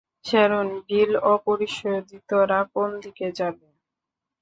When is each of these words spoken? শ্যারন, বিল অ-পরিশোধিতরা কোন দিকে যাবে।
শ্যারন, 0.25 0.67
বিল 0.87 1.11
অ-পরিশোধিতরা 1.25 2.59
কোন 2.73 2.89
দিকে 3.03 3.27
যাবে। 3.37 3.67